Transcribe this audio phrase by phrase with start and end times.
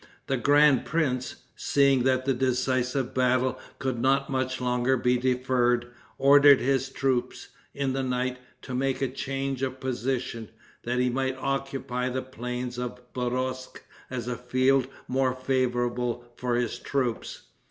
[0.25, 6.59] The grand prince, seeing that the decisive battle could not much longer be deferred, ordered
[6.59, 10.49] his troops, in the night, to make a change of position,
[10.85, 16.79] that he might occupy the plains of Borosk as a field more favorable for his
[16.79, 17.43] troops.